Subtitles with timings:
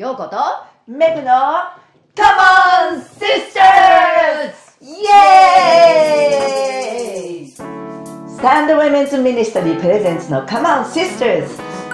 [0.00, 0.38] ようこと
[0.86, 2.24] メグの Come
[2.88, 4.54] on Sisters!
[4.80, 7.60] イエーイ
[8.40, 11.48] Stand Women's Ministry presents の Come on Sisters!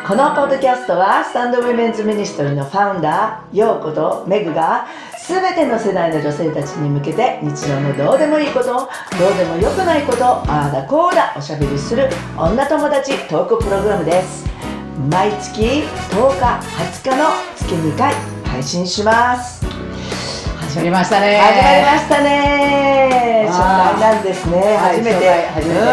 [0.06, 4.86] このポッドキャストは Stand Women's Ministry のファウンダー、ヨーコとメグが
[5.26, 8.86] 全ての世代の女性たちに向けて日常のどうでもいいこと、どう
[9.36, 14.55] でもよくないこと、ああだこうだおしゃべりする女友達トークプログラムです。
[14.96, 16.44] 毎月10日、
[17.02, 19.62] 20日の月2回配信します。
[20.58, 21.36] 始まりましたね。
[21.36, 23.46] 始まりましたね。
[23.46, 24.56] 初回なんですね。
[24.56, 25.48] はい初めて。
[25.54, 25.80] 初めて。
[25.80, 25.86] うん。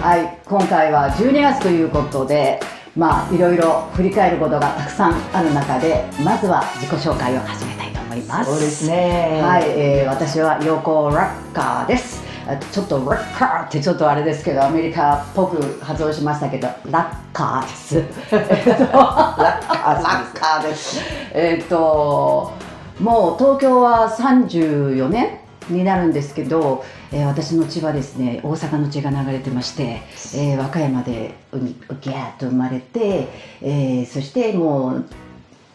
[0.00, 2.60] はい、今回は12月ということで、
[2.96, 8.50] まあいろいろ振り返ることがたくさんある中で、まずは自己紹介を始めたいと思います。
[8.52, 9.40] そうですね。
[9.42, 12.25] はい、えー私はヨコラッカーです。
[12.48, 17.96] あちょっとラッカーってちょっとあれですけど、アメリカっぽく発音しましたけど、ラッカーです。
[18.30, 21.00] ラッカーです。
[21.34, 22.52] えっと、
[23.00, 30.02] もう東京は34年になるんですけど、えー私の血はですね、大阪の血が流れてまして、
[30.36, 33.28] えー和歌山でうギャーッと生まれて、
[33.60, 35.04] えーそしてもう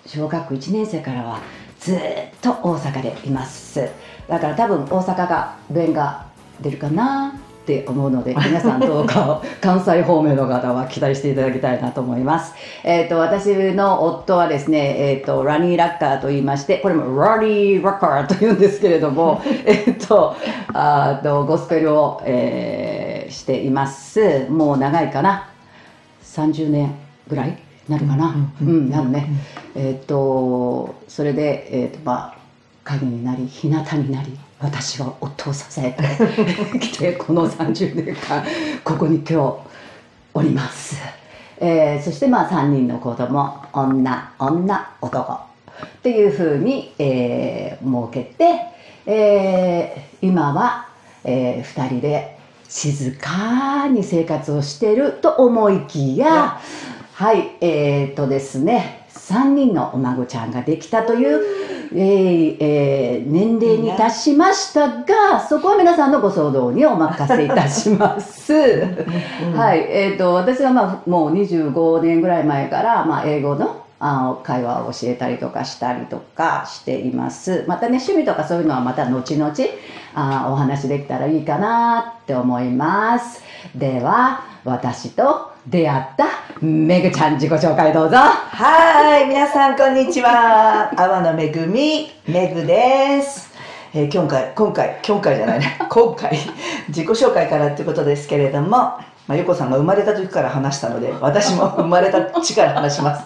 [0.06, 1.40] 小学校1年生からは
[1.80, 2.02] ずーっ
[2.42, 3.90] と大阪でいます
[4.28, 6.28] だから多分大阪が弁が
[6.62, 12.54] 出るかなって思うので皆さんどうか関西方面の方は期待していただきたいなと思います。
[12.84, 20.36] えっ、と私の夫はですねえっ、とラニー・ラッカーと言いましてこれもラニー・ラッカーと言うんですけれども えっと
[20.74, 24.48] あーとゴスペルを、えーしています。
[24.50, 25.50] もう長いかな
[26.24, 26.96] ？30年
[27.28, 27.58] ぐらい
[27.90, 29.28] なるかな、うんなるね、
[29.76, 32.38] えっ、とそれで、えーとまあ、
[32.84, 38.44] 影になり日向になり私は夫を支えてき てこの30年間
[38.84, 39.58] ここに今日
[40.34, 40.96] おります、
[41.60, 45.34] えーそしてまあ3人の子供女女男。
[45.84, 48.62] っていうふうに、えー設けて、
[49.06, 50.86] えー今は、
[51.24, 52.38] え2人で
[52.70, 56.60] 静かに生活をしていると思いきや
[57.14, 61.61] はいえー、とですね3人のお孫ちゃんができたという、
[61.94, 68.54] えーえー年齢に達しましたがそこは皆さんのご想像にお任せいたします。
[68.54, 77.66] はい、えー、と私は、まあ、もう25年ぐらい前から、まあ、英語のあの会話を教えたりとかしたりとかしています。
[77.68, 79.54] またね趣味とかそういうのはまた後々
[80.16, 83.44] あお話できたらいいかなって思います。
[83.76, 86.26] では私と出会った
[86.60, 88.18] めぐちゃん自己紹介どうぞ。
[88.18, 90.90] はい皆さんこんにちは。
[91.00, 93.52] 阿波のめぐみめぐです。
[93.94, 95.78] えー今回今回今回じゃないね。
[95.88, 96.32] 今回
[96.88, 103.26] 自己紹介からっていうことですけれども、まあ、ゆこさんが生まれた時から話したので私も生まれた地から話します。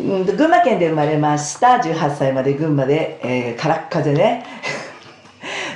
[0.00, 1.76] うん群馬県で生まれました。
[1.76, 4.44] 18歳まで群馬で、えー、からっ風ね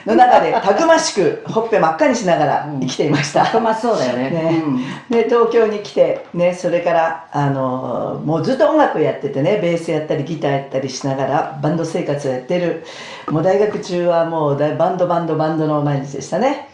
[0.07, 4.31] の中でたくましくほっぺ真っ赤にしながら生きていました、たまそうだよね。
[4.31, 4.63] ね。
[4.65, 4.79] うん。
[5.11, 12.85] で東京に来て、ね、それからあのもうずっと音楽やっててねベースやったりギターやったりしながらバンド生活をやってる。
[13.29, 16.70] もう大学中はもう大バンドバンドバンドの毎日でしたね、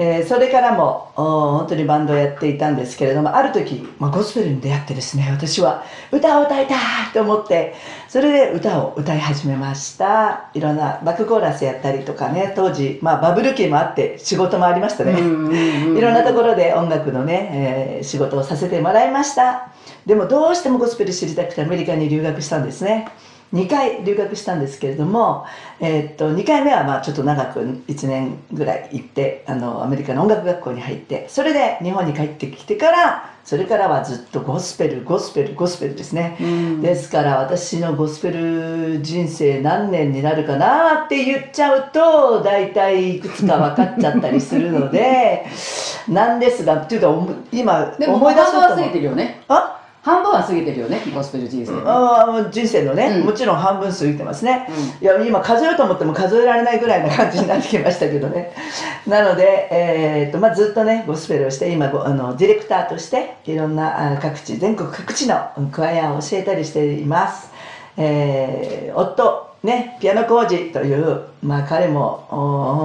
[0.00, 6.78] えーそれからもお本当にバンドをやっていたんですけれどもある時、まあ、ゴスペルに出会ってですね私は歌を歌いたい
[7.12, 7.74] と思って
[8.08, 10.50] それで歌を歌い始めました。
[10.54, 19.72] いろんなバックコーラスやったりとかね当時、まあ、バブル期もあって仕事もありましたね、いろんなところで音楽のね、えー仕事をさせてもらいました。
[20.06, 23.08] でもどうしてもゴスペル知りたくてアメリカに留学したんですね
[23.52, 25.46] 2回留学したんですけれども、
[25.80, 36.82] えーっと2回目はまあちょっと長く1年ぐらい行ってあのアメリカの音楽学校に入ってそれで日本に帰ってきてからそれからはずっとゴスペルゴスペルゴスペルですね、うん。
[36.82, 45.46] ですから私のゴスペル人生何年になるかなって言っちゃうと大体いくつか分かっちゃったりするので
[46.08, 48.90] なんですがっていうか今でも思い出そうと思う。
[48.90, 49.40] てるよね。
[49.48, 49.77] あ？
[50.08, 53.26] 半分は過ぎてるよねゴスペル人生ねあー人生のね、うん。
[53.26, 54.66] もちろん半分過ぎてますね、
[55.00, 58.52] ういや今数えようと思っても数えられないぐらいな感じになってきましたけどね。
[59.06, 67.50] なので、えーっとまあ、ずっとねゴスペルをして今ごあのディレクターとしていろんなあ各地全国各地のうんクワイアを教えたりしています、
[67.98, 72.36] えー夫ねピアノ工事という、まあ、彼もお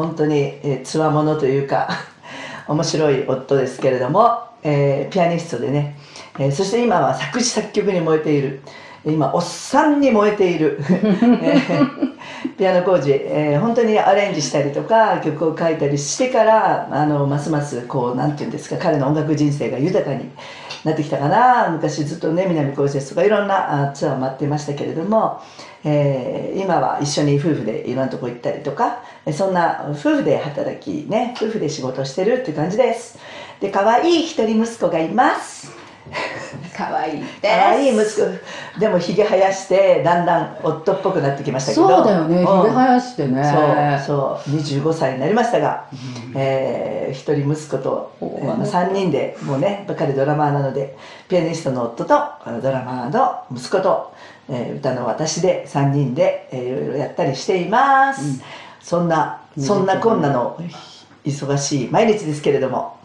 [0.02, 1.88] 本当にえーつわものというか
[2.68, 5.96] 面白い夫ですけれども、えーピアニストでね、
[6.40, 8.62] えーそして今は作詞作曲に燃えている。
[9.06, 10.80] 今おっさんに燃えている、
[11.42, 11.58] え
[12.58, 20.30] ピアノ工事、えー本当にアレンジしたりとか曲を書いたりしてからあのますますこうなんていうんですか彼の音楽人生が豊かに
[20.86, 21.70] なってきたかな。
[21.70, 25.42] 昔ずっとね南こうせつとかいろんなあツアーを待ってましたけれども、
[25.84, 29.00] えー今は一緒に夫婦でいろんなとこ行ったりとか
[29.34, 33.20] そんな夫婦で働きね夫婦で仕事してるって感じです。
[33.60, 35.73] で可愛い一人息子がいます。
[36.76, 37.42] 可愛いです。
[37.42, 38.80] 可愛い息子。
[38.80, 41.88] でもひげ生やしてだんだん夫っぽくなってきましたけど。
[41.88, 42.40] そうだよね。
[42.40, 44.02] ひげうん生やしてね。
[44.06, 44.56] そうそう。
[44.58, 45.86] 25歳になりましたが、
[46.36, 50.98] えー一人息子と、えーまあ3人でもうね彼ドラマーなので
[51.30, 54.14] ピアニストの夫とあのドラマーの息子と、
[54.50, 58.42] えー歌の私で3人で、えーいろいろやったりしています、うん。
[58.82, 60.60] そんなそんなこんなの
[61.24, 62.98] 忙しい毎日ですけれども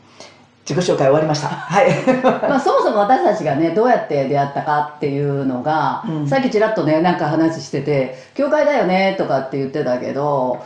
[0.69, 1.49] 自己紹介終わりました。
[1.49, 1.89] はい。
[2.23, 6.29] まあ、そもそも私たちがねどうやって出会ったかっていうのが、うん。
[6.29, 10.59] さっきちらっとねなんか話してて「教会だよね」とかって言ってたけど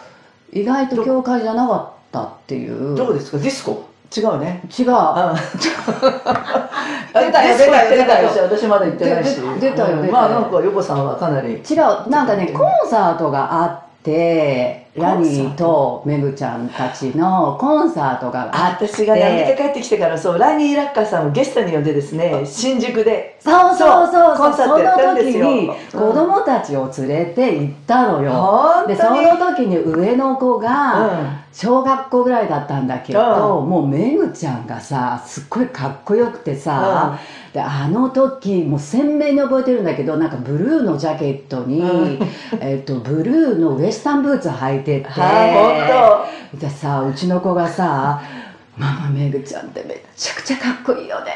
[0.52, 2.96] 意外と教会じゃなかったっていう。
[2.96, 3.38] どうですか？
[3.38, 3.88] ディスコ？
[4.14, 4.60] 違うね。
[4.78, 4.86] 違う。
[4.90, 5.34] あ
[7.14, 7.90] 出たよ出たよ。
[7.90, 8.28] 出たよ。
[8.42, 9.40] 私まだ行ってないし。
[9.60, 12.10] 出たよまあなんかヨコさんはかなり違う。
[12.10, 18.86] なんかねコンサートがあってラニーとメグちゃんたちのコンサートがあって。
[18.86, 23.74] 私がねアメリカ帰ってきてからそうラニー・ラッカーさんをゲストに呼んでですね新宿でそう。
[23.74, 25.46] そうそうコンサートやったんですよ。
[25.46, 28.96] その時に子供たちを連れて行ったのよ、本当に。
[28.96, 37.18] でその時に上の子が小学校ぐらいだったんだけど、もうめぐちゃんがさすっごいかっこよくてさ、
[37.54, 42.18] であの時もう鮮明に覚えてるんだけどなんかブルーのジャケットに、うん。
[42.60, 48.20] えっとブルーのウエスタンブーツ履いてて、はいでさうちの子がさ
[48.76, 51.32] 「ママめぐちゃんってめっちゃくちゃかっこいいよね」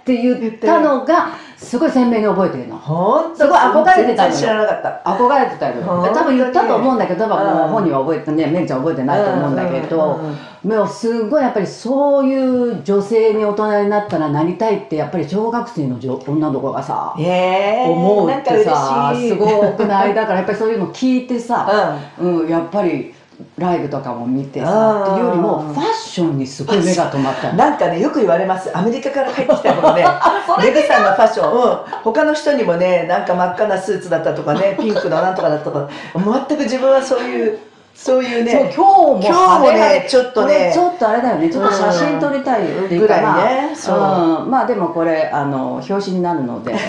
[0.00, 2.76] って言ったのがすごい鮮明に覚えてるの。
[2.76, 3.36] 本当？
[3.36, 5.10] すごい憧れてたの知らなかった。
[5.10, 6.14] 憧れてたよ本当に。
[6.16, 10.20] 多分言ったと思うんだけど多分本人は覚えてねめぐちゃん覚えてないと思うんだけど、うん。
[10.20, 20.14] うんうんもうすごいやっぱりそういう女性に大人になったらなりたいってやっぱり小学生の女女の子がさえー思うってさすごくない？
[20.14, 23.12] だからやっぱりそういうの聞いてさ、うん、やっぱり
[23.58, 27.54] ライブとかも見てさうんっていうよりもファッションにすごい目が止まったの。
[27.58, 28.76] なんかねよく言われます。
[28.76, 30.04] アメリカから帰ってきた頃ね。
[30.62, 35.88] レグさんのファッション、うん、他の人にもねなんか真っ赤なスーツだったとかねピンクのなんとかだったとか。
[36.14, 37.58] 全く自分はそういう
[37.94, 40.72] そういうそうね今日も今日もねちょっとね。
[40.74, 41.50] ちょっとあれだよね。
[41.50, 43.26] ちょっと写真撮りたいっていうか、うんぐらいね。
[43.26, 43.36] ま
[43.72, 43.98] あそう。
[44.44, 46.74] うん、まあでもこれあの表紙になるので。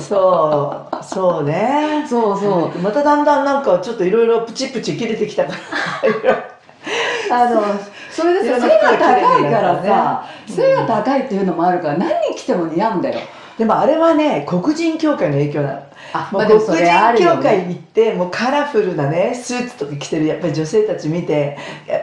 [0.00, 1.04] そう。
[1.04, 2.04] そうね。
[2.08, 2.78] そうそう。
[2.78, 5.52] まただんだんなんかちょっといろいろプチプチ切れてきたか
[6.24, 6.52] ら。
[7.30, 7.62] あの
[8.10, 13.18] それでさいろんな背が高いからさ、背が高いっていうのもあるから何着ても似合うんだよ。
[13.58, 16.72] でもあれはね黒人教会の影響なのあまあ黒人
[17.16, 21.56] 教会ね行ってもうカラフルなねスーツとか着てるやっぱり女性たち見て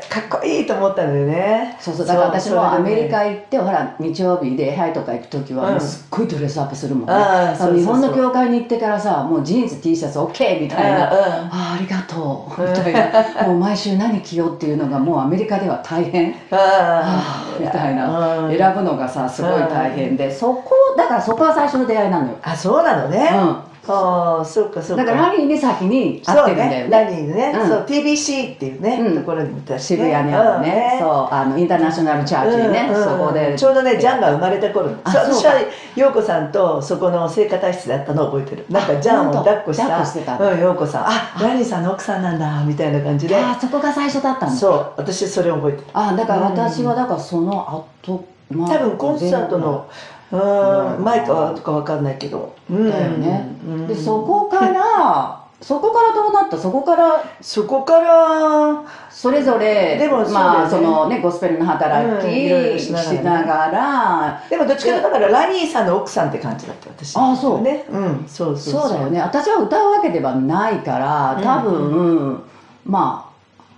[0.09, 1.77] かっこいいと思ったのよね。
[1.79, 5.71] そうそうだから私もアメリカ行ってほら日曜日礼拝とか行く時はうん。
[5.73, 7.77] もうすっごいドレスアップするもんね、うそうそう。
[7.77, 11.49] 日本の教会に行ってからさもうジーンズ T シャツ OK みたいな、あうんうん。
[11.51, 13.47] あありがとうみたいな。
[13.47, 16.33] もう毎週何着ようっていうのがもうアメリカでは大変。
[16.51, 18.39] ああーみたいな。
[18.39, 18.57] うん。
[18.57, 25.05] 選ぶのがさすごい大変でそこだからそこは最初の出会いなのよ、あそうなのね、うああそうかそん、うか。
[25.05, 26.83] だからラリーに先に会ってるんだよね。
[26.83, 27.67] ねラニーでね、うん。
[27.67, 29.15] そう TBC っていうね、うん。
[29.17, 33.55] ところにいたし渋谷にあるね、そうあのインターナショナルチャーチにね、そこで。
[33.57, 35.53] ちょうどねジャンが生まれた頃あそうかそう私は
[35.95, 49.89] 陽子さんとそこの聖歌体質であったのを覚えてるなんかジャンを抱っこしたしてたうん陽子さんあラニーさんの奥さんなんだみたいな感じでああそこが最初だったんだそう私それを覚えてるあだから私はだからその後、まあ多分コンサートの
[50.31, 51.03] うん。
[51.03, 52.55] 前かとかわかんないけど。
[52.69, 52.89] うん。
[52.89, 53.87] だよねうん。
[53.87, 56.57] でそこからそこからどうなった？
[56.57, 60.31] そこからそこからそれぞれでもね。
[60.31, 64.41] まあそのねゴスペルの働き、しながら。
[64.49, 67.17] でもどっちかだからラニーさんの奥さんって感じだった私。
[67.17, 67.61] あそう。
[67.61, 67.85] ね。
[67.89, 68.25] うん。
[68.25, 68.93] そうそうそう。
[68.93, 69.19] だよね。
[69.19, 72.41] 私は歌うわけではないから多分、
[72.85, 73.29] ま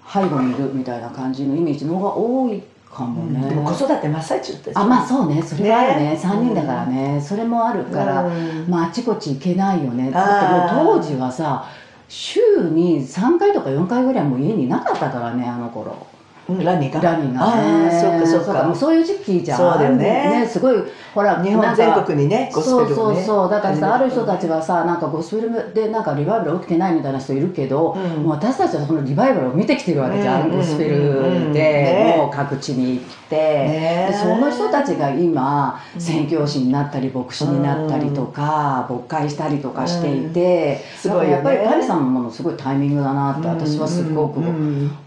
[0.05, 2.62] あ背後にいるみたいな感じのイメージの方が多い
[2.93, 5.41] かもね、でも子育て真っ最中だったでしょあまあそうね。
[5.41, 6.12] それはあるね。
[6.12, 6.19] ね。
[6.21, 8.65] 3人だからね、それもあるから、うん。
[8.67, 10.12] まああちこち行けないよね。
[10.12, 11.65] だってもう当時はさ
[12.12, 16.05] 週に3回とか4回ぐらいもう家にいなかったからねあの頃
[16.50, 17.01] うんラニーが？
[17.01, 17.89] ラニーがね。
[17.91, 18.63] ああそうかそうか。
[18.63, 19.57] もうそういう時期じゃん。
[19.57, 20.48] そうだよね。
[20.48, 20.75] すごい
[21.13, 22.95] ほら日本全国にねゴスペルをね。
[22.95, 23.50] そうそうそう。
[23.50, 28.24] だからさある人たちははさなんかゴスペルでなんかリバイバル起きてないみたいな人いるけど、うん。
[28.24, 30.57] もう私たちはそのリバイバルを見てきてるわけじゃん、うん。
[30.57, 31.53] ゴスペルうん。
[31.53, 34.07] で、ねもう各地に行って、ね。
[34.12, 36.01] でその人たちが今うん。
[36.01, 44.41] 宣教師になったり牧師になったりとか、牧会したりとかしていて、すごいやっぱり神様のものすごいタイミングだなって私はすごく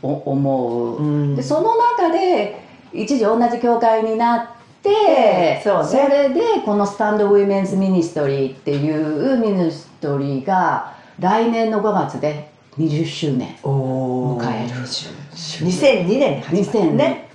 [0.02, 1.23] 思う。
[1.24, 1.36] うん。
[1.36, 6.08] でその中で一時同じ教会になっててそうね。
[6.08, 14.74] それでこの Stand Women's Ministry っていう ministry が来年の5月で20周年お迎える。
[14.74, 16.36] 2002年。
[16.36, 17.30] に始まったね。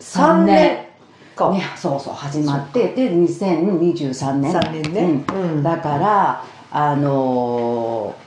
[0.00, 0.84] 3年。
[1.36, 1.50] か。
[1.50, 4.52] ね、そうそう始まってで2023年。
[4.52, 5.24] 3年ね。
[5.32, 5.42] うん。
[5.42, 5.62] うん。
[5.62, 8.23] だからあのー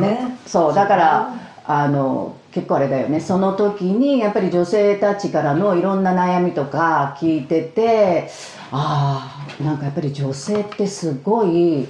[0.00, 0.38] ね。
[0.46, 1.34] そうだから
[1.64, 3.20] あの結構あれだよね。
[3.20, 8.28] その時にやっぱり女性たちからのいろんな悩みとか聞いてて
[8.72, 11.88] ああなんかやっぱり女性ってすごい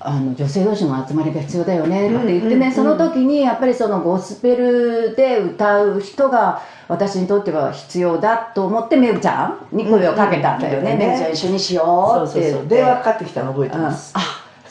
[0.00, 2.62] あの女性同士の集まりが必要だよねって言ってね、うんうん。
[2.62, 12.76] うんその時にやっぱりそのゴスペルで歌う人が私にとっては必要だと思ってめぐちゃんに声をかけたんだよね、うんうんめぐちゃん一緒にしようって言って。
[12.76, 14.12] 電話かかってきたの覚えてうん、あます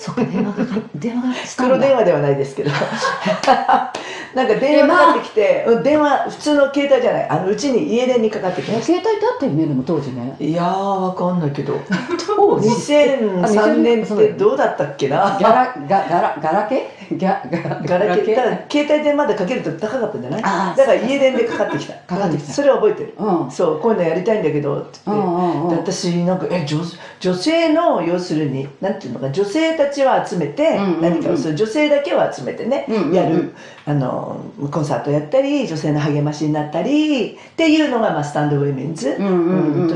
[0.02, 2.72] そっか電話がかか電話がしたん黒だ電話ではないですけど。
[4.34, 7.30] なんか電話かかってきて、うん電話普通の携帯じゃない。
[7.30, 10.36] あのうちに家電にかかってきえまし携帯ってあったよねでも当時ね。
[10.40, 11.76] たいやーわかんないけど。
[12.26, 15.36] 当時2003年ってどうだったっけな。
[15.38, 18.36] ギャラガガラガラケーギャガラガラケー？
[18.36, 20.42] だ携帯電までかけると高かったんじゃない？
[20.42, 21.94] だから家電でかかってきた。
[22.08, 22.48] かかってきた。
[22.48, 22.54] うん。
[22.54, 23.14] それは覚えてる。
[23.18, 23.52] うん。
[23.52, 25.00] そうこういうのやりたいんだけどって。
[25.08, 25.70] う言って、んうんうん。
[25.70, 26.78] で私なんかえ女
[27.20, 31.56] 女性の要するになんていうのか女性たちを集めてうんうんうん何かをする。
[31.56, 33.14] 女性だけを集めてね、うんうんうん。
[33.14, 33.54] やる
[33.86, 39.22] あのコンサートやったり女性の励ましになったりっていうのが、まあ、スタンドウェイメンズ、と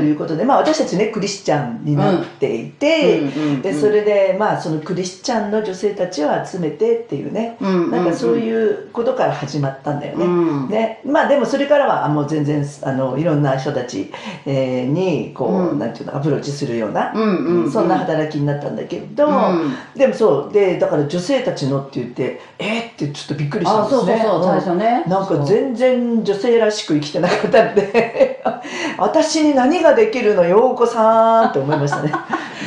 [0.02, 3.22] いうことで、まあ、私たちねクリスチャンになっていて、
[3.62, 10.26] でそれで、まあ、そのクリスチャンの女性たちを集めてっていうね、なんかそういうことから始まったんだよね。
[10.26, 10.70] うん。
[10.70, 11.02] ね。
[11.06, 14.12] まあでもそれからはあもう全然あのいろんな人たち、
[14.46, 15.80] えーにこう、うん。
[15.80, 19.76] なんていうのアプローチするような、うんそんな働きになったんだけど、うん。
[19.96, 20.54] でもそう。
[20.54, 24.24] でだから女性たちのって言ってえー、ってちょっとびっくりしたんあそうですね。
[24.24, 25.04] そうそう最初ね。
[25.08, 28.42] なんか全然女性らしく生きてなかったんで。
[28.98, 32.12] 私に何ができるの陽子さんって思いましたね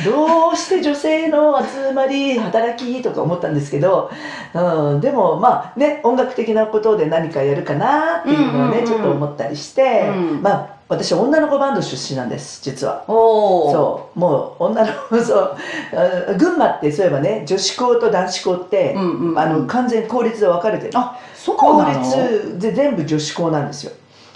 [0.05, 4.09] どうして女性の集まり働きとか思ったんですけど、
[4.53, 8.85] うん、でもまあね音楽的なことで何かやるかなっていうのはね、うんうんうん。
[8.85, 10.41] ちょっと思ったりして、うん。
[10.41, 13.05] まあ私女の子バンド出身なんです実は。
[13.07, 14.19] おおそう。
[14.19, 15.57] もう女の子 そう。
[15.93, 20.91] あ群馬ってそういえばね女子校と男子校って、うんうんうんあの完全に公立で分かれてる。
[20.95, 22.01] あそう公なの？
[22.01, 23.91] 立で全部女子校なんですよ。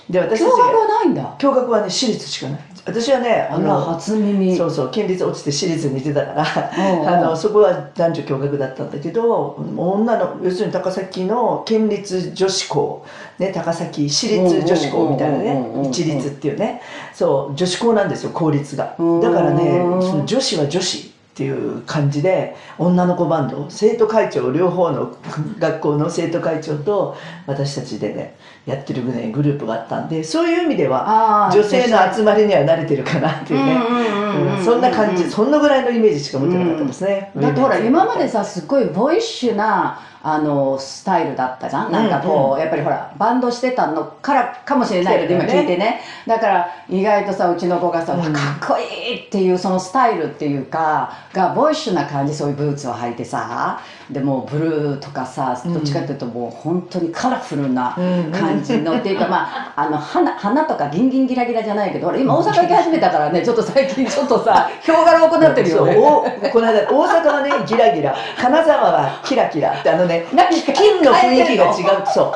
[0.09, 1.23] で私たち共学がはないんだ。
[1.37, 4.55] 共学はね私立しかない私はねあの初耳。
[4.57, 13.05] そうそう県立落ちて私立に出たからあのそこは男女共学だったんだけど女の要するに高崎の県立女子校、
[13.39, 16.81] ね、高崎市立女子校みたいなね一律っていうね。
[17.13, 18.95] そう女子校なんですよ公立が。
[18.99, 19.21] うん。
[19.21, 25.17] だからねその女子は女子っていう感じで女の子バンド生徒会長両方の
[25.57, 28.35] 学校の生徒会長と私たちでね
[28.65, 34.63] やってる、ね、グループがあったんでそういう意味では女性の集まりには慣れてるかなっていうね、うんうんうんうんうん。
[34.63, 41.91] そんな感じそんなぐらいのイメージしか持ってなかったですね、だってほら今までさすっごいボイッシュなあのスタイルだったじゃん。
[41.91, 42.59] なんかこう、うん。
[42.61, 45.99] やっぱりほらバンドしてたのからかもしれないけど今聞いてね。
[46.25, 48.19] だから意外とさうちの子がさ、うん。
[48.19, 65.95] わかっこいいっていうそのスタイルっていうかがボイッシュな感じそういうブーツを履いてさでもうブルーとかさどっちかっていうともう本当にカラフルなうん感じの、っていうかまああの花花とかギンギンギラギラじゃないけど俺今大阪行き始めたからねちょっと最近ちょっとさヒョウ柄多くなってるよね。
[65.97, 68.15] おこの間大阪はねギラギラ。
[68.37, 70.25] 金沢はキラキラってあのね
[70.73, 71.65] 金の雰囲気が
[71.97, 72.05] 違う。
[72.07, 72.33] そう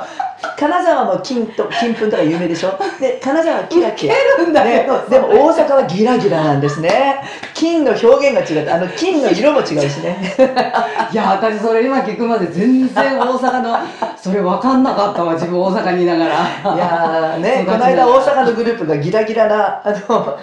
[0.57, 2.71] 金沢も金と金粉とか有名でしょ？
[2.99, 4.15] で金沢はキラキラ。
[4.39, 7.21] るんだねでも大阪はギラギラなんですね。
[7.53, 10.17] 金の表現が違ってあの金の色も違うしね。
[11.13, 13.77] いや私それ今聞くまで全然大阪の
[14.15, 16.75] それ分かんなかったわ自分大阪にいながら。
[16.75, 20.37] いやーね この間大阪のグループがギラギラなあの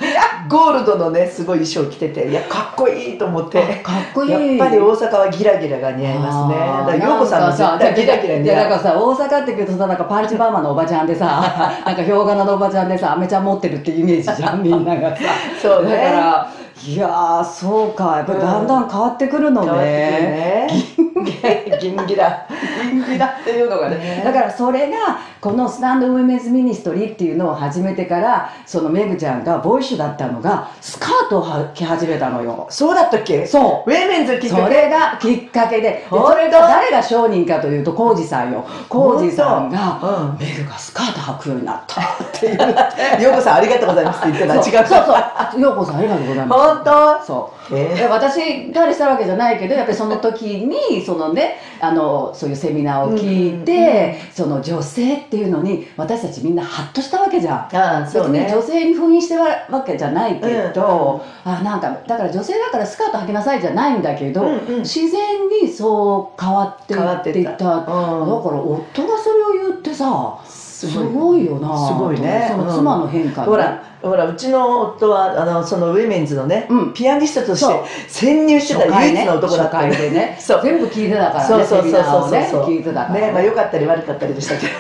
[0.49, 3.61] ゴールドのねすごい衣装着てていやかっこいいと思って。
[3.83, 4.31] かっこいい。
[4.59, 6.55] やっぱり大阪はギラギラが似合いますね。
[6.57, 8.71] だから陽子さんも絶対ギラギラ似合う。
[8.71, 11.43] かさ大阪って言うとさなんかパンチパーマのおばちゃんでさ
[11.85, 15.23] なんかヒョウ柄のおばちゃんでさアメちゃん持ってるってイメージじゃん みんながさ。
[15.61, 15.91] そうね。
[15.91, 16.47] だから
[16.87, 18.17] いやーそうか。
[18.17, 20.67] やっぱりだんだん変わってくるのね、くるね
[21.81, 22.47] ギンギラ。
[22.91, 23.97] ギンギラっていうのがね。
[23.97, 24.23] ね。
[24.25, 24.97] だからそれが
[25.41, 32.67] このスタンドウィメンズミニストリーっていうのを始めてからそのメグちゃんがボイッシュだったのがスカートを履き始めたのよ。
[32.71, 33.47] そうだったっけ？
[33.47, 33.91] そう。
[33.91, 36.61] ウェーメンズきっかそけれがきっかけでそれが？
[36.67, 38.65] 誰が商人かというと浩二さんよ。
[38.89, 42.01] 浩二さんが本メグがスカート履くようになった。
[42.01, 44.75] って言って陽子さんありがとうございますって言ってたそう。
[44.75, 45.05] 違うそう
[45.53, 45.61] そう。
[45.61, 46.63] 陽子さんありがとうございます。
[46.63, 47.25] 本当？
[47.25, 47.77] そう。
[47.77, 57.77] えで私がしたわけじゃないけどやっぱりその時にそのねあのそういうセミナーを聞いて、その女性っていうのに私たちみんなハッとしたわけじゃん。
[57.77, 58.49] ああそうね。
[58.51, 64.79] 女性に封印してるわけじゃないけど、あなんかだから女性だからスカート履きなさいじゃないんだけど、うんうん。
[64.81, 67.81] 自然にそう変わっていっていった。
[67.81, 70.39] だからうん夫がそれを言ってさ
[70.85, 71.89] すすごいよな。
[71.89, 72.49] すごいね。
[72.51, 73.47] その妻の変化ね。
[73.47, 76.95] ほらほらうちの夫はあのその Women's のね、うん。
[76.95, 79.79] ピアニストとして潜入してた唯一の男だった。
[79.79, 80.37] 初回でね。
[80.41, 80.61] そう。
[80.63, 82.65] 全部聞いてたからねそうそうそうそうそう。
[82.67, 84.75] 聞いてたからねまあ良かったり悪かったりでしたけど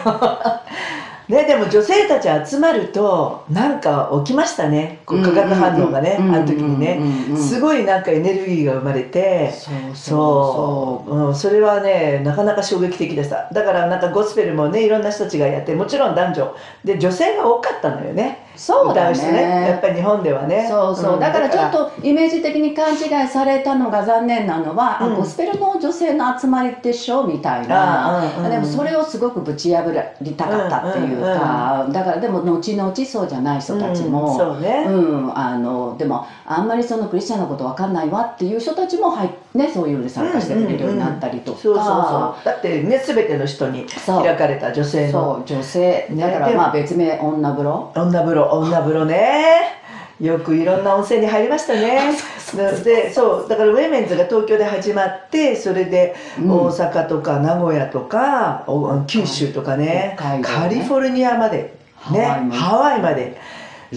[1.29, 5.01] ねでも女性たち集まるとなんか起きましたね。
[5.07, 6.99] こう化学反応がね、うんうんうんあの時にね、
[7.31, 9.53] うんすごいなんかエネルギーが生まれて
[9.95, 13.49] そうそれはねなかなか衝撃的でした。
[13.53, 16.57] だからなんかゴスペルもねいろんな人たちがやってもちろん男女。
[16.85, 19.67] で女性が多かったのよねそうだ歌う人ね。
[19.69, 20.67] やっぱり日本ではね。
[20.69, 21.21] そうそう、ん。
[21.21, 25.17] だからちょっとイメージ的に勘違いされたのが残念なのは、あうん。
[25.17, 27.25] ゴスペルの女性の集まりでしょ？
[27.25, 34.13] みたいな、うんうんでもそれをすごくぶち破りたかったっていうか、だからでも後々そうじゃない人たちうん。
[34.13, 34.91] も、そうね、う
[35.27, 42.45] ん、あのでもあんまりそのクリスチャンのことわかんないわっていう人たちも入っねそういうのに参加してくれるようになったりとか、そうそうそう。
[42.45, 45.45] だってね全ての人に開かれた女性の。
[45.47, 46.09] そう女性。
[46.11, 46.23] ね。
[46.23, 47.93] だからまあ別名女風呂。
[47.95, 49.85] 女風呂女風呂ね。
[50.21, 52.13] よくいろんな温泉に入りましたね。
[52.85, 53.49] でそう。
[53.49, 56.51] だからウェメンズが東京で始まってそれでうん。
[56.51, 59.85] 大阪とか名古屋とか、お九州とかね。
[59.87, 60.17] ね。
[60.43, 61.75] カリフォルニアまで。
[62.11, 62.49] ね。
[62.53, 63.37] ハワイまで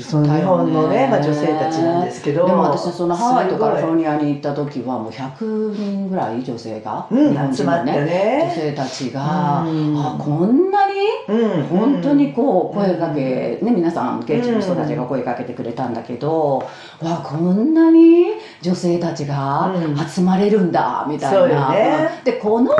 [0.01, 2.45] その日本のね、まあ、女性たちなんですけど。
[2.45, 9.97] でも私そのハワイとカリフォすルニアに行った時はもう100人ぐらい女性が、うん集まって女ね性たちが、うん。
[9.97, 10.93] あこんなに？
[11.29, 11.63] うん。
[11.63, 16.57] 本当にこううん声かけ、ね皆さん現地の人たちが声かけてくれたんだけど、
[17.01, 18.25] わこんなに
[18.61, 19.97] 女性たちがうん。
[20.07, 22.21] 集まれるんだみたいな、ね。
[22.23, 22.71] でこの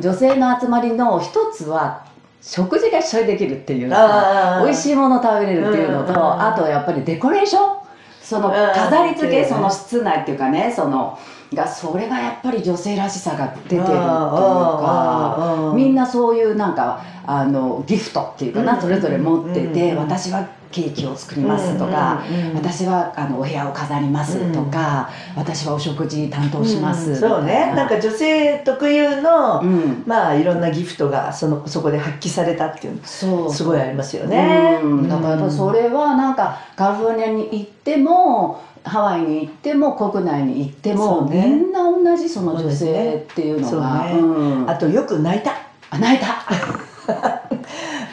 [0.00, 2.04] 女性の集まりの一つは
[2.40, 4.64] 食事が一緒にできるっていうあー。
[4.64, 7.80] 美味しいもの食べれるっていうのと、うんうんあとやっぱりデコレーション。
[8.22, 11.18] そのうん飾り付け、うんその室内っていうかねその
[11.54, 22.22] がそれがやっぱり女性らしさが出てるっていうかみんなそういうなんかあのギフトっていうかな、うんそれぞれ持ってて、うん私はケーキを作りますとか、
[22.54, 27.72] 私はあのお部屋を飾りますとか、私はお食事担当します、うんそうね。
[27.74, 30.04] なんか女性特有の、うん。
[30.06, 33.52] まあいろんなギフトがそのそこで発揮されたっていうのそう。
[33.52, 41.48] すごいありますよね、うん、だからそれはなんかカリフォルニアに行ってもハワイに行っても国内に行っても、ね。
[41.48, 44.04] みんな同じその女性っていうのが。
[44.04, 44.12] ね。
[44.18, 44.70] うん。
[44.70, 45.52] あとよく泣いた。
[45.90, 47.39] あ泣いた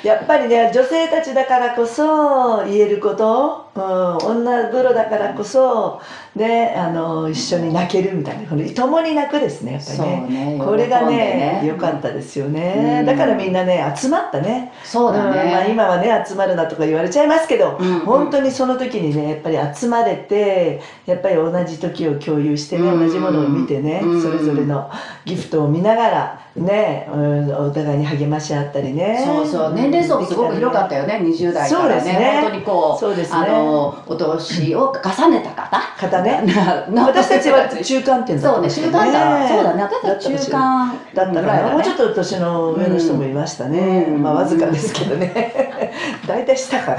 [0.03, 6.01] やっぱりね女性たちだからこそ言えること、うん、女風呂だからこそ
[6.35, 8.47] ねあの一緒に泣けるみたいな。
[8.47, 10.57] この共に泣くですねやっぱりね。
[10.57, 13.05] ねこれがね良かったですよね、うん。
[13.05, 14.71] だからみんなね集まったね。
[14.83, 17.99] そうだね、んまあ、今はね集まるなとか言われちゃいますけど、うん。
[18.01, 22.99] 本当にその時にねやっぱり集まれてやっぱり同じ時を共有してね、うん。
[22.99, 24.21] 同じものを見てね、うん。
[24.21, 24.89] それぞれの
[25.25, 29.21] ギフトを見ながらね、うんお互いに励まし合ったりね。
[29.23, 31.91] そうそう年齢層もすごく広かったよね20代からね。
[31.91, 32.39] そうですね。
[32.41, 33.37] 本当にこうそうですね。
[33.37, 35.79] あのお年を重ねた方。
[35.97, 36.43] 方ね。
[36.89, 44.23] な私たちは中間点だったそうね中間だ、そうだね私たち中間だったかぐらいな、もうちょっとと年の上の人もいましたね、うん。
[44.23, 45.91] まあわずかですけどね。
[46.27, 46.97] 大体下から。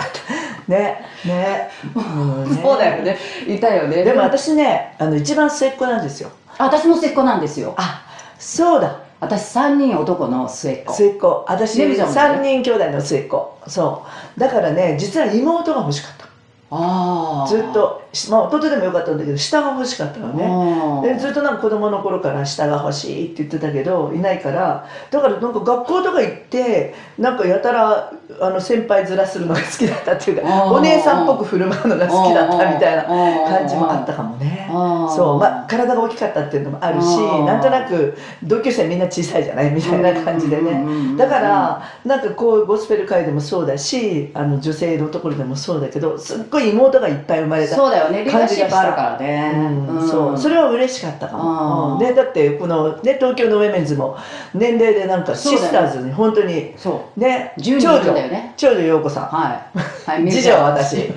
[0.68, 2.60] ねね,、うんね。
[2.62, 3.16] そうだよね。
[3.46, 4.04] いたよね。
[4.04, 6.30] でも私ねあの一番末っ子なんですよ。
[6.58, 7.74] 私も末っ子なんですよ。
[7.76, 8.02] あ
[8.38, 10.94] そうだ私3人男の末っ子。
[10.94, 11.44] 末っ子。
[11.48, 12.20] 私ねるちゃんもね。
[12.20, 13.58] 3人兄弟の末っ子。
[13.66, 14.40] そう。
[14.40, 16.27] だからね実は妹が欲しかった
[16.70, 21.08] ずっと、まあ、弟でもよかったんだけど下が欲しかったのね。
[21.08, 34.68] ねでずっとなんか子供の頃から下が欲しいって言ってたけどいないからだからなんか学校とか行ってなんかやたらあの先輩面するのが好きだったっていうかお姉さんっぽく振る舞うのが好きだったみたいな感じもあったかもね。
[34.68, 35.38] そう。
[35.38, 40.72] まあ体が大きかったっていうのもあるしなんとなく同級生みんな小さいじゃないみたいな感じでね。
[40.84, 48.24] ねだからなんかこうゴスペル界でもそうだしあの女性のところでもそうだけどすっごい妹がいっぱい生まれたそうだよね。
[48.24, 49.52] リーダーシップあるからね。
[49.88, 50.08] うん。
[50.08, 50.38] そう。
[50.38, 51.98] それは嬉しかったかあも、ーうん。
[51.98, 54.16] ね、だってこの、ね、東京のウェメンズも
[54.54, 57.20] 年齢でなんかシスターズに本当にそう。
[57.20, 58.54] ね10人長女ね。
[58.56, 59.24] 長女陽子さん。
[59.26, 59.78] はい。
[60.10, 61.12] はい次女は私。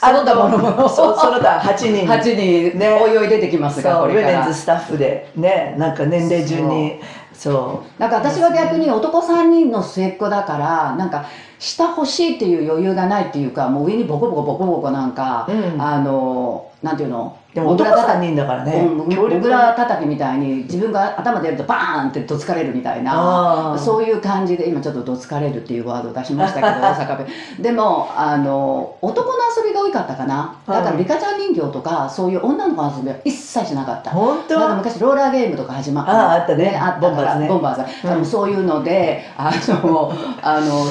[0.00, 2.06] その他もろもろそうその他8人。
[2.06, 2.98] 8人ね。
[3.02, 7.00] おいおい出てきますがウェメンズスタッフでねなんか年齢順に
[7.38, 8.00] そう。
[8.00, 11.24] なんか私は逆に男3人の末っ子だからなんか
[11.60, 15.80] 下欲しいっていう余裕がないっていうかもう上にボコボコボコボコなんか、うん。
[15.80, 17.37] あのなんていうの？
[17.54, 23.78] でも男3人だからね、うん、強力モグラ叩きみたいに自分が頭でやるとバーンってどつかれるみたいあなー。
[23.78, 27.26] そういう感じで今ちょっとどつかれるっていうワードを出しましたけど大阪弁。
[27.58, 30.56] でもあの男の遊びが多かったかな。
[30.66, 34.10] だからうんリカちゃん人形とかそういう女の子の遊びは一切しなかった。
[34.10, 34.54] 本当？
[34.54, 36.12] だから昔ローラーゲームとか始まった。
[36.12, 36.76] あああったね。
[36.76, 37.48] あったからボンバーズね。
[37.48, 38.06] ボンバーズ。
[38.06, 38.12] うん。
[38.12, 40.84] あのそういうのであのあの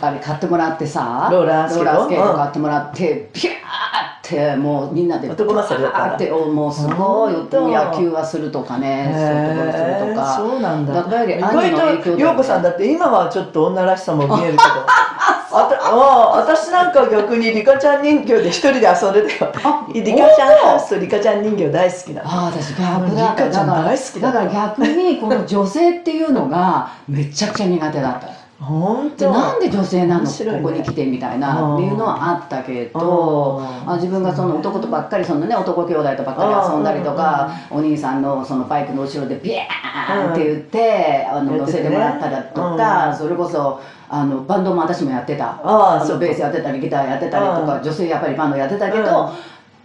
[0.00, 2.36] あれ買ってもらってさローラースケート？
[2.36, 3.54] 買ってもらって、ピャー
[4.26, 9.12] ってもうみんなで男勝りだっってもうすごい野球はするとかね。
[9.14, 10.36] そういうところするとか。
[10.36, 10.94] そうなんだ。
[10.94, 14.62] だからや意外と陽子さんだって今はちょっと女らしさも見えるけど。
[15.48, 19.52] あたあ私なんか逆にリカちゃん人形で一人で遊んでたよ。
[19.64, 22.28] あリカちゃんハウスとリカちゃん人形大好きなの。
[22.28, 29.16] ああ私逆だったリカちゃん大好きだだから逆にこの女性っていうのがめちゃくちゃ苦手だった本当。
[29.16, 30.28] でなんで女性なの、ね。
[30.62, 45.60] ここに来てみたいなうんっていうのはあったけどうんあ自分がその男とばっかりそのね男兄弟とばっかり遊んだりとかお兄さんのそのバイクの後ろでビャーンって言ってあの乗せてもらったりとかそれこそあのバンドも私もやってた。
[45.62, 49.32] ああベースやってたりギターやってたりとか女性やっぱりバンドやってたけど、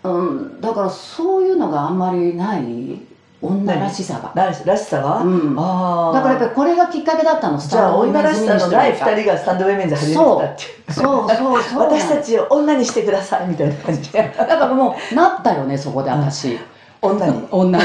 [0.04, 3.11] うん、だからそういうのがあんまりない？
[3.42, 4.32] 女らしさが。
[4.36, 5.56] らしらしさが、うん。
[5.58, 10.94] ああだからやっぱりこれがきっかけだったのスじゃあ女らしさのない人2人がスタンドウェイメンズ始めてたっていう。
[10.94, 11.30] そう。
[11.30, 16.60] そうそう私たちを女にしてくださいみたいな感じでだからもうなったよねそこで私、
[17.02, 17.48] 女に。
[17.50, 17.84] 女に。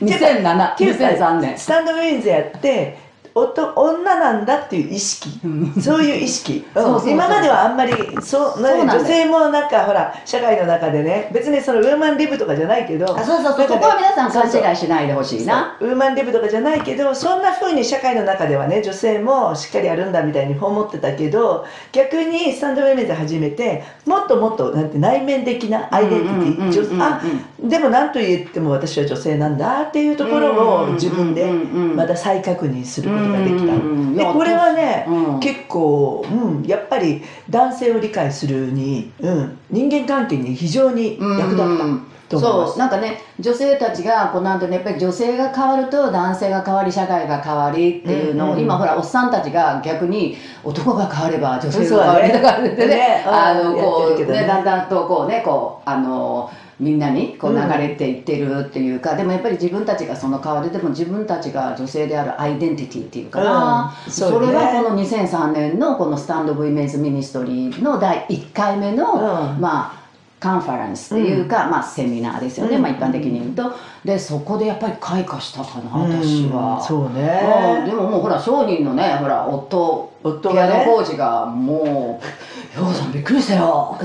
[0.00, 1.58] 2007っていうか2003年。
[1.58, 2.98] スタンドウェイメンズやって
[3.34, 5.40] 女なんだっていう意識。
[5.44, 5.82] うん。
[5.82, 7.92] そういう意識、今まではあんまり
[8.22, 13.78] そう女性もなんかほら社会の中でね別にそのウーマンリブとかじゃないけどあそうそうそう。
[13.78, 15.76] こは皆さん勘違いしないでほしいな。
[15.80, 27.22] ウーマンリブとかじゃないけどそんな風に社会の中ではね女性もしっかりやるんだみたいに思ってたけど逆にスタンドウェイメンズ始めてもっともっとなんて内面的なアイデンティティ女うんうんうんうんあ
[27.62, 33.76] でも何と言っても私は女性なんだっていうところを自分でまた再確認することができた。
[34.16, 35.40] でこれはね、うん。
[35.40, 42.12] 結構、うん、やっぱり男性を理解するに、うん、人間関係に非常に役立ったと思います。
[42.38, 53.24] そうなんかね女性たちがこの後ねやっぱり女性が変わると男性が変わり社会が変わりっていうのを、うんうん今ほらおっさんたちが逆に男が変われば女性が変わりとかってねね。
[53.26, 53.80] あのうん。
[53.80, 54.26] こうね。
[54.26, 56.50] ねだんだんとこうねこうあの
[56.82, 64.12] みんなにこううん流れていってるっていうか、でもやっぱり自分たちがその変わりでも自分たちが女性であるアイデンティティっていうかな、うん。
[64.12, 64.48] そそうね。
[64.48, 69.60] れはこの2003年のこのスタンド・オブ・イメージ・ミニストリーの第1回目の、うん。
[69.60, 70.02] まあ
[70.40, 72.82] カンファレンスっていうか、まあセミナーですよね、うん。
[72.82, 73.72] まあ一般的に言うと。
[74.04, 76.82] でそこでやっぱり開花したかな私は、うん。
[76.84, 77.14] そううん。
[77.14, 82.24] ねでももうほら商人のねほら夫ピアノ工事がもう
[82.74, 83.98] 「ようさんびっくりしたよ。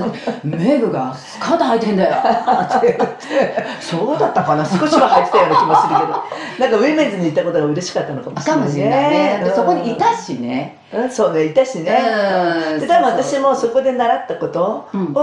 [0.44, 4.64] メグがスカート履いてんだよ」って言ってそうだったかな。
[4.64, 6.08] 少しは入ってたような気もするけど。
[6.58, 9.40] なんかウェイメンズに行ったことが嬉しかったのかもしれないかもしれないね。
[9.44, 9.56] でうん。
[9.56, 10.76] そこにいたしね。
[10.92, 11.98] うんそうねいたしね、
[12.74, 12.80] うん。
[12.80, 15.14] で多分私もそこで習ったことを、うん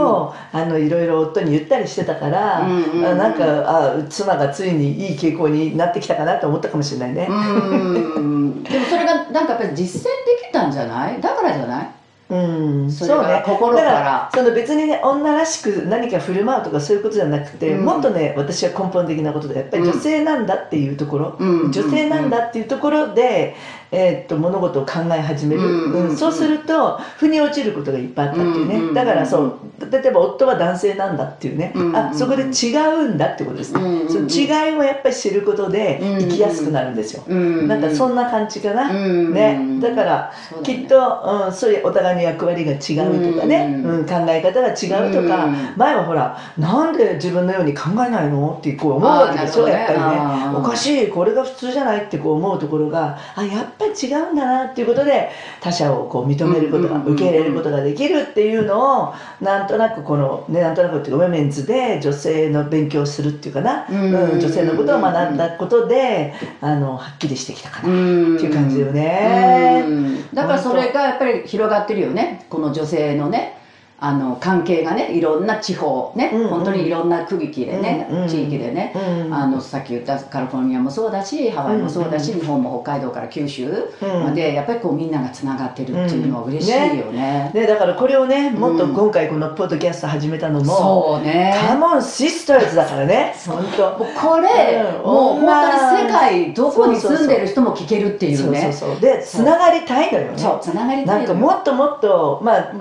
[0.59, 3.17] あのいろいろ夫に言ったりしてたから、うんうん。
[3.17, 7.27] なんかあ妻がついにいい傾向になってきたかなと思ったかもしれないね。
[7.29, 8.63] うん。
[8.63, 10.09] でもそれがなんかやっぱり実践で
[10.49, 11.21] きたんじゃない？
[11.21, 11.89] だからじゃない？
[12.27, 13.91] うん、それから心から。
[13.91, 17.85] だからその別にね女らしく何か振る舞うとかそういうことじゃなくて、うん。
[17.85, 21.71] もっとね私は根本的なことでやっぱり女性なんだっていうところ、うん。
[21.71, 23.55] 女性なんだっていうところで、
[23.91, 25.63] えーっと物事を考え始める、う
[26.03, 29.59] んうんそうすると腑に落ちることがいっぱいあったっていうね、うんだからそう
[29.91, 39.79] 例えば夫は男性なんだっていうね、うんあそこで違うんだってことですね、うんその違いをやっぱり知ることでうん生きやすくなるんですよ、うんなんかそんな感じかな、うんね。
[39.81, 40.31] だから
[40.63, 48.55] きっと、うん、そういうお互いの役割が違うとかね、うんうん考え方が違うとか、うん前はほらなんで自分のように考えないの？
[48.59, 50.57] ってこう思うわけでしょ、やっぱりね。
[50.57, 51.09] おかしい。
[51.09, 69.83] これが普通じゃないってこう思うところがあやっぱり違うんだなっていうことで他者をこう認めることが、受け入れることができるっていうのをなんとなくこのねなんとなくっていうかウェメンズで女性の勉強するっていうかな、うんうん女性のことを学んだことであのはっきりしてきたかなっていう感じだよね。
[69.85, 70.29] うん。
[70.33, 72.45] だからそれがやっぱり広がってるよね。
[72.49, 73.64] この女性のね
[74.05, 76.49] あの関係がねいろんな地方ね、うんうん。
[76.49, 78.27] 本当にいろんな区域でね、うんうん。
[78.27, 83.65] 地域でね、うんあのさっき言ったカリフォルニアもそうだしハワイもそうだし、日本も北海道から九州。
[83.65, 84.23] うん。
[84.25, 87.49] までやっぱりこうみんながつながってるっていうのは嬉しいよね。
[87.51, 91.55] ね、だからこれをねもっとうん今回このポッドキャスト始めたのも、そうね。
[91.67, 93.33] カモンシスターズだからね。
[93.47, 93.91] 本当。
[93.95, 95.03] これ、うん。
[95.03, 98.61] もう本当に世女界どこに住んでる人も聞けるっていうね。
[98.61, 100.37] そうそうそうでつながりたいのよね。
[100.37, 102.71] そうつながりたいなんかもっともっとまあ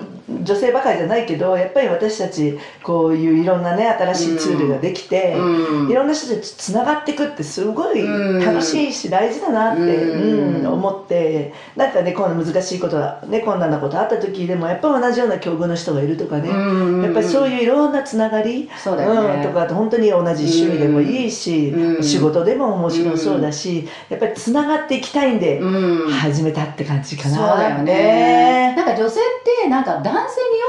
[0.43, 5.91] 女性ばかりじゃないけどやっぱり私たちこういういろんなね新しいツールができて、うん。
[5.91, 8.45] いろんな人たちとつながっていくってすごいうん。
[8.45, 10.57] 楽しいし大事だなって、うん。
[10.57, 17.03] うん思ってなんかねこんな難しいことはね困難なことあった時でもやっぱり同じような境遇の人がいるとかね、うん。
[17.03, 19.05] やっぱりそういういろんなつながり、そうね。
[19.05, 22.03] ん、とか本当に同じ趣味でもいいし、うん。
[22.03, 26.11] 仕事でも面白そうだし、やっぱりつながっていきたいんでうん。
[26.11, 27.37] 始めたって感じかな。
[27.37, 28.75] そうだよね。
[28.77, 30.25] なんか女性ってなんか男性によ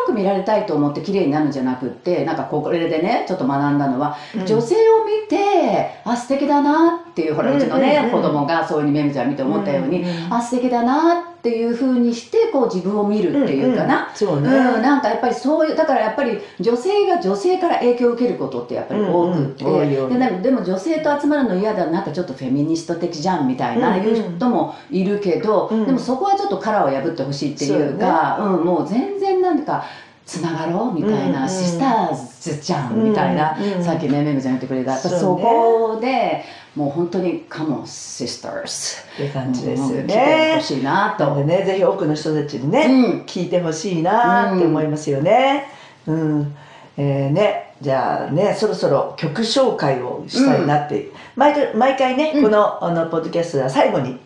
[0.05, 4.45] く見られたいと思って綺麗になるんじゃなくってなんかこれでねちょっと学んだのは、うん。
[4.45, 8.09] 女性を見てあ素敵だなっていうほらうちのね、うん。
[8.09, 14.15] うんうん子供がそういうふうにめぐちゃん見て思ったように、うんうんあ素敵だなっていうふうにしてこう自分を見るっていうかな、んん。
[14.15, 20.41] そううんね、なんかやっぱりそういうだからやっぱり女性が女性から影響を受けることってやっぱり多くって、うんうん。
[20.41, 24.07] ででも女性と集まるの嫌だなんかちょっとフェミニスト的じゃんみたいな、うんうん。
[24.07, 25.85] いう人もいるけど、うん。
[25.85, 29.83] でもそこはちょっと殻を破ってほしいっていうかう、ん、もう全然なんか
[30.25, 34.97] つながろうみたいな、うんうんシスターズじゃんみたいな、うんうんさっきねめぐちゃん言ってくれた。
[34.97, 35.19] そうね。
[35.19, 36.43] そこで
[36.75, 40.61] もう本当に「Come on sisters」って感じですようん来てねほ。
[40.61, 41.35] しいなと。
[41.35, 43.21] ね、ぜひ多くの人たちにね、うん。
[43.25, 45.67] 聞いてほしいなって思いますよね。
[46.07, 46.55] うん。
[46.97, 52.43] えーね、じゃあね、そろそろ曲紹介をしたいなって、毎度毎回ね、うん。
[52.43, 54.17] このあのポッドキャストは最後に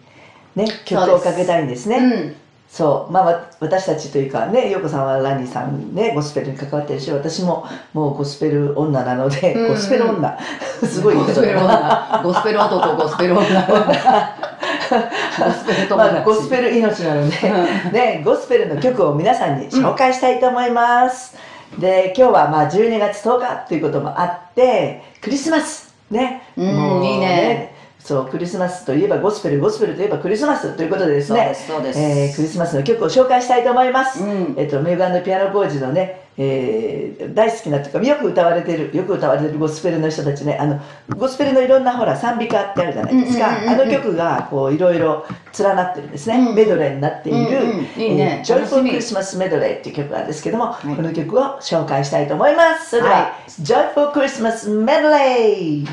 [0.56, 2.36] ね、曲をかけたいんですね。
[2.72, 9.62] うんそう、まあわ私たちというかね、陽子さんはラニーさんね、ゴスペルに関わってるし、私ももうゴスペル女なので、うん。
[9.64, 10.38] うんゴスペル女、
[10.88, 12.22] すごいゴスペル女。
[12.24, 13.44] ゴスペル男ゴスペル女。
[15.40, 17.36] ゴスペル友達、まあ、ゴスペル命なので、
[17.92, 21.36] ね、ゴスペルの曲を皆さんに紹介したいと思います。
[21.80, 25.94] で、今日はまあ12月10日ということもあって、クリスマス。
[26.12, 26.44] ね。
[26.56, 34.24] うんいいねそう、クリスマスといえばゴスペル、ゴスペルといえばクリスマスということでですね、すそうです、えークリスマスの曲を紹介したいと思います。
[34.24, 34.56] うん。
[34.58, 40.80] えっと、メガンピアノ工事のね、えー大好きなというか、よく歌われてる、よく歌われてるゴスペルの人たちね、あの、
[41.18, 43.50] ゴスペルのいろんなほら、賛美歌ってあるじゃないですか。
[43.50, 43.82] うんうんうんうん。
[43.82, 45.26] あの曲が、こう、いろいろ
[45.60, 46.38] 連なってるんですね。
[46.38, 46.56] うん。
[46.56, 47.60] メドレーになっている、
[47.96, 50.96] ジョイフルクリスマスメドレーっていう曲なんですけども、い。
[50.96, 52.92] この曲を紹介したいと思います。
[52.92, 53.52] それでは、はい。
[53.60, 55.86] ジョイフルクリスマスメドレー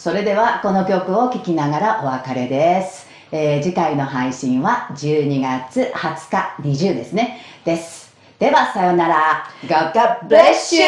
[0.00, 7.42] それではこの曲を聴きながらお別れです、えー次回の配信は12月20日20ですね。
[7.66, 8.16] です。
[8.38, 9.46] ではさようなら。
[9.68, 10.80] God bless you!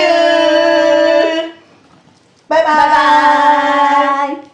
[2.49, 4.52] バイバイバイバ